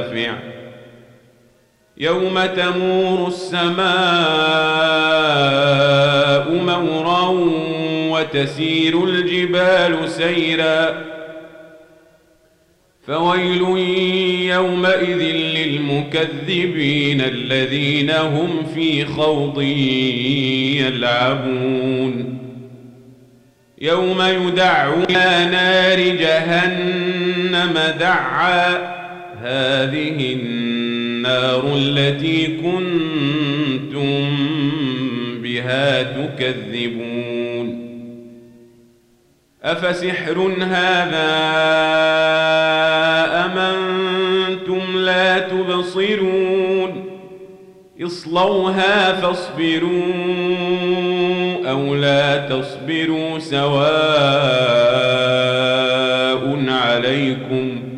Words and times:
دافع 0.00 0.32
يوم 1.98 2.46
تمور 2.46 3.28
السماء 3.28 3.80
مورا 6.54 7.28
وتسير 8.10 9.04
الجبال 9.04 10.08
سيرا. 10.10 11.10
فويل 13.06 13.62
يومئذ 14.50 15.22
للمكذبين 15.56 17.20
الذين 17.20 18.10
هم 18.10 18.64
في 18.74 19.04
خوض 19.04 19.62
يلعبون. 20.80 22.38
يوم 23.78 24.22
يدعون 24.22 25.12
نار 25.50 25.98
جهنم 25.98 27.78
دعا. 28.00 29.00
هذه 29.42 30.32
النار 30.32 31.72
التي 31.76 32.46
كنتم 32.46 34.30
بها 35.42 36.02
تكذبون. 36.02 37.90
أفسحر 39.62 40.52
هذا 40.60 41.30
أم 43.44 43.58
أنتم 43.58 44.98
لا 44.98 45.38
تبصرون؟ 45.38 47.04
اصلوها 48.02 49.12
فاصبروا 49.12 49.90
أو 51.70 51.94
لا 51.94 52.36
تصبروا 52.36 53.38
سواء 53.38 54.90
عليكم 56.68 57.89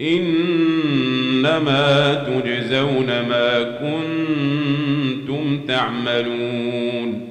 إنما 0.00 1.84
تجزون 2.14 3.06
ما 3.06 3.62
كنتم 3.62 5.60
تعملون. 5.68 7.28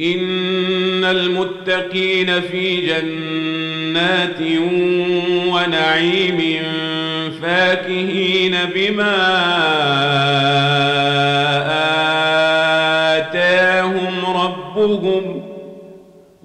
إن 0.00 1.04
المتقين 1.04 2.40
في 2.40 2.86
جنات 2.86 4.40
ونعيم 5.48 6.62
فاكهين 7.42 8.56
بما 8.74 9.18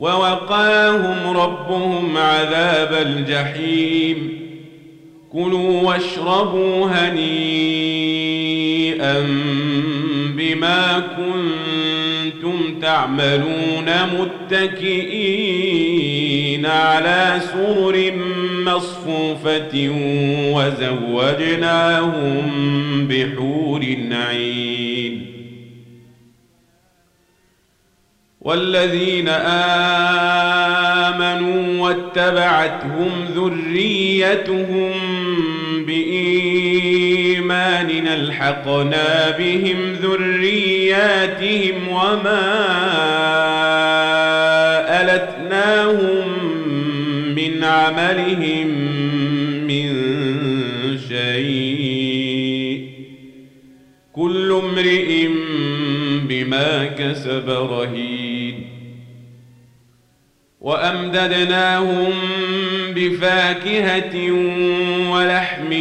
ووقاهم 0.04 1.38
ربهم 1.38 2.18
عذاب 2.18 2.94
الجحيم. 3.08 4.40
كلوا 5.34 5.82
واشربوا 5.82 6.88
هنيئا 6.88 8.34
بما 10.38 11.00
كنتم 11.00 12.80
تعملون 12.82 13.90
متكئين 14.52 15.46
على 16.66 17.42
سرر 17.54 18.14
مصفوفة 18.66 19.90
وزوجناهم 20.54 22.52
بحور 23.08 23.82
عين. 24.12 25.33
والذين 28.44 29.30
آمنوا 31.10 31.88
واتبعتهم 31.88 33.12
ذريتهم 33.36 34.92
بإيمان 35.88 37.90
ألحقنا 38.08 39.38
بهم 39.38 39.94
ذرياتهم 39.94 41.88
وما 41.88 42.54
ألتناهم 45.02 46.28
من 47.36 47.64
عملهم 47.64 48.68
من 49.68 49.94
شيء 51.10 52.90
كل 54.14 54.52
امرئ 54.64 55.28
بما 56.28 56.86
كسب 56.86 57.50
رهين 57.50 58.23
وأمددناهم 60.64 62.14
بفاكهة 62.96 64.32
ولحم 65.12 65.74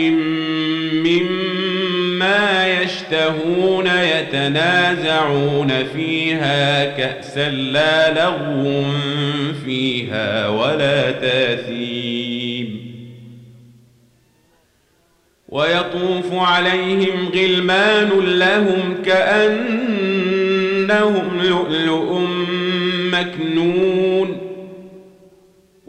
مما 0.93 2.69
يشتهون 2.83 3.87
يتنازعون 3.87 5.73
فيها 5.95 6.85
كأسا 6.85 7.51
لا 7.51 8.13
لغو 8.13 8.85
فيها 9.65 10.49
ولا 10.49 11.11
تاثيم. 11.11 12.93
ويطوف 15.49 16.33
عليهم 16.33 17.29
غلمان 17.35 18.11
لهم 18.25 19.03
كأنهم 19.05 20.23
لؤلؤ 21.43 22.21
مكنون. 23.13 24.22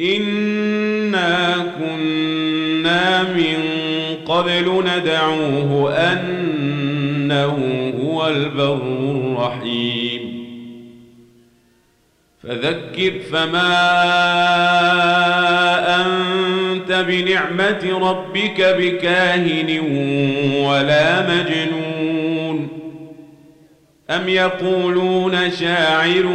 إنا 0.00 1.56
كنا 1.78 3.22
من 3.22 3.56
قبل 4.26 4.84
ندعوه 4.86 5.94
أنه 5.96 7.92
هو 8.02 8.28
البر 8.28 9.10
الرحيم 9.10 10.44
فذكر 12.42 13.12
فما 13.32 13.74
أنت 16.02 16.92
بنعمة 16.92 17.98
ربك 18.10 18.60
بكاهن 18.78 19.80
ولا 20.66 21.22
مجنون 21.22 21.93
أم 24.10 24.28
يقولون 24.28 25.50
شاعر 25.50 26.26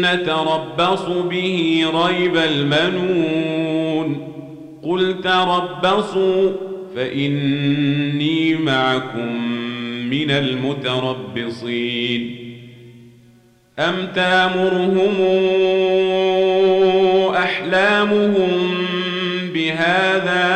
نتربص 0.00 1.02
به 1.30 1.84
ريب 1.94 2.36
المنون 2.36 4.26
قل 4.82 5.20
تربصوا 5.24 6.50
فإني 6.96 8.54
معكم 8.54 9.50
من 10.10 10.30
المتربصين 10.30 11.70
أم 13.78 13.94
تامرهم 14.14 15.14
أحلامهم 17.36 18.50
بهذا 19.54 20.50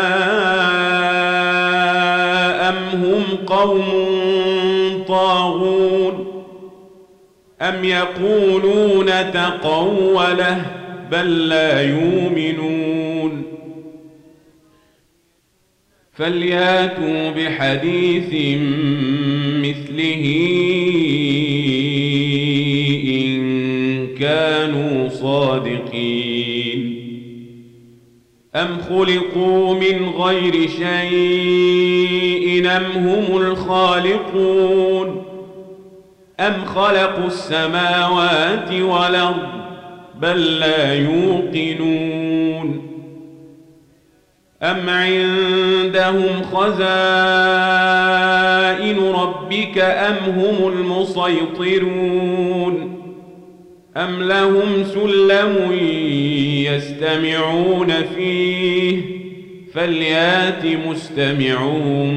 أم 2.68 2.76
هم 3.04 3.24
قوم 3.46 4.13
أم 7.68 7.84
يقولون 7.84 9.06
تقوله 9.32 10.66
بل 11.10 11.48
لا 11.48 11.82
يؤمنون 11.82 13.42
فلياتوا 16.12 17.30
بحديث 17.30 18.58
مثله 19.64 20.24
إن 23.04 24.06
كانوا 24.18 25.08
صادقين 25.08 26.94
أم 28.54 28.78
خلقوا 28.88 29.74
من 29.74 30.08
غير 30.08 30.68
شيء 30.68 32.66
أم 32.76 32.84
هم 32.84 33.36
الخالقون 33.36 35.13
أم 36.46 36.64
خلقوا 36.64 37.26
السماوات 37.26 38.72
والأرض 38.72 39.48
بل 40.20 40.58
لا 40.60 40.94
يوقنون 40.94 42.82
أم 44.62 44.88
عندهم 44.88 46.42
خزائن 46.52 46.84
ربك 48.98 49.78
أم 49.78 50.16
هم 50.26 50.68
المسيطرون 50.72 52.14
أم 53.96 54.22
لهم 54.22 54.84
سلم 54.84 55.72
يستمعون 56.72 57.92
فيه 58.16 59.02
فليات 59.74 60.64
مستمعون 60.88 62.14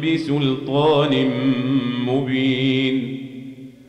بسلطان 0.00 1.30
مبين 2.06 3.19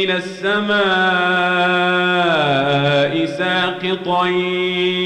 من 0.00 0.10
السماء 0.10 0.80
ساقطا 3.26 4.26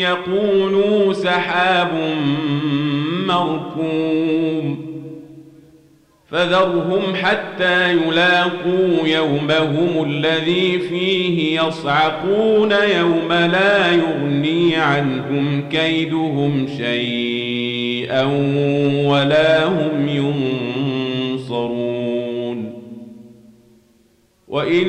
يقولوا 0.01 1.13
سحاب 1.13 1.89
مركوم. 3.27 4.85
فذرهم 6.31 7.03
حتى 7.23 7.93
يلاقوا 7.93 9.07
يومهم 9.07 10.05
الذي 10.11 10.79
فيه 10.79 11.61
يصعقون 11.61 12.73
يوم 12.99 13.33
لا 13.33 13.93
يغني 13.93 14.77
عنهم 14.77 15.69
كيدهم 15.71 16.67
شيئا 16.77 18.23
ولا 19.07 19.65
هم 19.65 20.09
ينصرون 20.09 20.64
وإن 24.55 24.87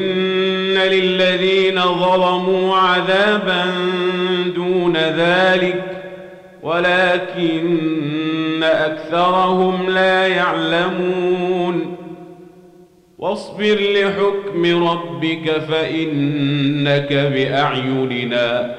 للذين 0.78 1.82
ظلموا 1.82 2.78
عذابا 2.78 3.66
دون 4.56 4.98
ذلك 4.98 5.84
ولكن 6.64 8.64
أكثرهم 8.64 9.90
لا 9.90 10.28
يعلمون 10.28 11.98
واصبر 13.18 13.78
لحكم 13.96 14.88
ربك 14.88 15.52
فإنك 15.52 17.14
بأعيننا 17.14 18.76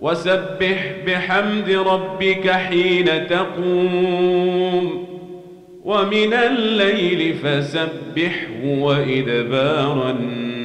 وسبح 0.00 0.92
بحمد 1.06 1.70
ربك 1.70 2.50
حين 2.50 3.26
تقوم 3.26 5.11
ومن 5.84 6.32
الليل 6.32 7.34
فسبحه 7.34 8.64
وإدبار 8.64 10.10
النار. 10.10 10.61